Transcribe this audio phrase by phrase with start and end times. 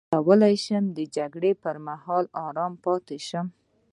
[0.09, 3.45] څنګه کولی شم د جګړې پر مهال ارام پاتې شم